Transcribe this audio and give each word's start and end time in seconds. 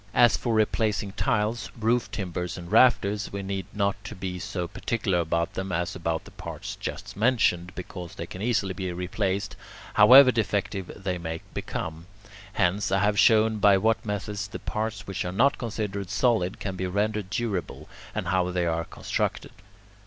As 0.15 0.35
for 0.35 0.55
replacing 0.55 1.11
tiles, 1.11 1.69
roof 1.79 2.09
timbers, 2.09 2.57
and 2.57 2.71
rafters, 2.71 3.31
we 3.31 3.43
need 3.43 3.67
not 3.71 3.97
be 4.19 4.39
so 4.39 4.67
particular 4.67 5.19
about 5.19 5.53
them 5.53 5.71
as 5.71 5.95
about 5.95 6.23
the 6.25 6.31
parts 6.31 6.75
just 6.75 7.15
mentioned, 7.15 7.71
because 7.75 8.15
they 8.15 8.25
can 8.25 8.41
easily 8.41 8.73
be 8.73 8.91
replaced, 8.91 9.55
however 9.93 10.31
defective 10.31 10.89
they 10.95 11.19
may 11.19 11.41
become. 11.53 12.07
Hence, 12.53 12.91
I 12.91 12.97
have 12.97 13.19
shown 13.19 13.57
by 13.59 13.77
what 13.77 14.03
methods 14.03 14.47
the 14.47 14.57
parts 14.57 15.05
which 15.05 15.23
are 15.23 15.31
not 15.31 15.59
considered 15.59 16.09
solid 16.09 16.59
can 16.59 16.75
be 16.75 16.87
rendered 16.87 17.29
durable, 17.29 17.87
and 18.15 18.29
how 18.29 18.49
they 18.49 18.65
are 18.65 18.85
constructed. 18.85 19.51